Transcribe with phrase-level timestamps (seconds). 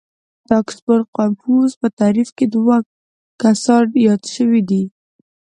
[0.47, 2.77] د اکسفورډ قاموس په تعريف کې دوه
[3.41, 4.83] کسان ياد شوي دي.